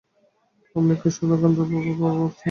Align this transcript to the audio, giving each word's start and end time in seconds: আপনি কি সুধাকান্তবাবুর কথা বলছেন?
আপনি 0.75 0.93
কি 1.01 1.09
সুধাকান্তবাবুর 1.15 1.83
কথা 1.87 2.09
বলছেন? 2.11 2.39